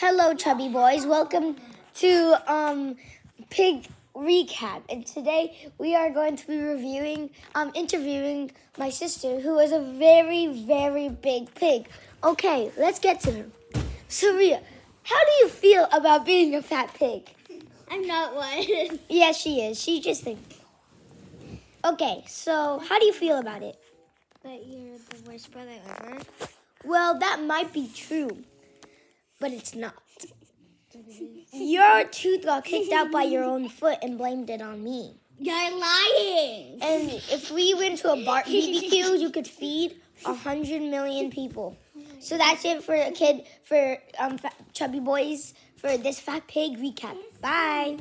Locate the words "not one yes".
18.06-19.40